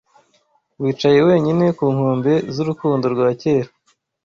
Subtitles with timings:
[0.81, 3.69] wicaye wenyine ku nkombe zurukundo rwa kera